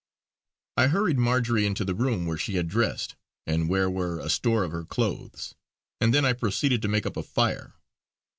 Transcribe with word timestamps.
I 0.77 0.87
hurried 0.87 1.19
Marjory 1.19 1.63
into 1.63 1.85
the 1.85 1.93
room 1.93 2.25
where 2.25 2.35
she 2.39 2.55
had 2.55 2.67
dressed, 2.67 3.13
and 3.45 3.69
where 3.69 3.87
were 3.87 4.17
a 4.19 4.31
store 4.31 4.63
of 4.63 4.71
her 4.71 4.83
clothes; 4.83 5.53
and 5.99 6.11
then 6.11 6.25
I 6.25 6.33
proceeded 6.33 6.81
to 6.81 6.87
make 6.87 7.05
up 7.05 7.17
a 7.17 7.21
fire. 7.21 7.75